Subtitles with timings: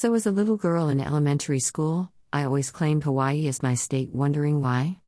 [0.00, 4.14] So, as a little girl in elementary school, I always claimed Hawaii as my state,
[4.14, 5.00] wondering why.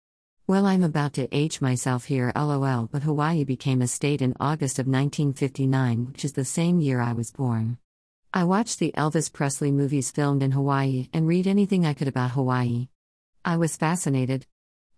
[0.47, 4.79] Well, I'm about to age myself here, lol, but Hawaii became a state in August
[4.79, 7.79] of 1959, which is the same year I was born.
[8.35, 12.33] I watched the Elvis Presley movies filmed in Hawaii and read anything I could about
[12.33, 12.89] Hawaii.
[13.47, 14.47] I was fascinated.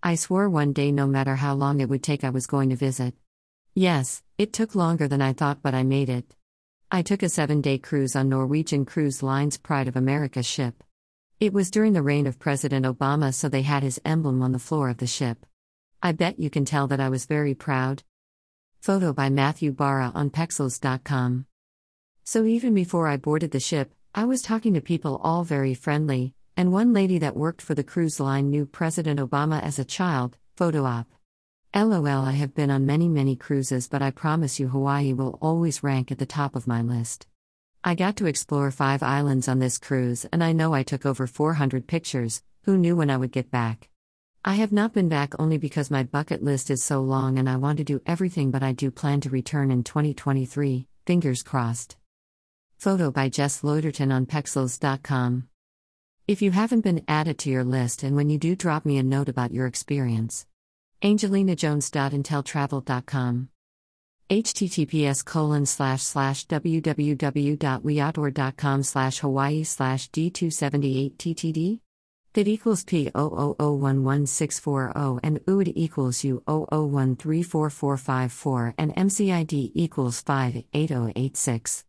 [0.02, 2.74] I swore one day no matter how long it would take, I was going to
[2.74, 3.14] visit.
[3.76, 6.34] Yes, it took longer than I thought, but I made it.
[6.94, 10.84] I took a seven day cruise on Norwegian Cruise Line's Pride of America ship.
[11.40, 14.60] It was during the reign of President Obama, so they had his emblem on the
[14.60, 15.44] floor of the ship.
[16.00, 18.04] I bet you can tell that I was very proud.
[18.80, 21.46] Photo by Matthew Barra on Pexels.com.
[22.22, 26.34] So even before I boarded the ship, I was talking to people all very friendly,
[26.56, 30.38] and one lady that worked for the cruise line knew President Obama as a child.
[30.54, 31.08] Photo op.
[31.76, 35.82] LOL, I have been on many, many cruises, but I promise you, Hawaii will always
[35.82, 37.26] rank at the top of my list.
[37.82, 41.26] I got to explore five islands on this cruise, and I know I took over
[41.26, 42.44] 400 pictures.
[42.62, 43.88] Who knew when I would get back?
[44.44, 47.56] I have not been back only because my bucket list is so long and I
[47.56, 51.96] want to do everything, but I do plan to return in 2023, fingers crossed.
[52.78, 55.48] Photo by Jess Loiterton on Pexels.com.
[56.28, 59.02] If you haven't been added to your list and when you do, drop me a
[59.02, 60.46] note about your experience.
[61.02, 63.48] AngelinaJones.inteltravel.com
[64.30, 71.80] https colon slash slash www.weoutdoor.com slash hawaii slash d278ttd
[72.34, 81.82] that equals P0001164 and UID equals U001344454 and MCID equals 58086.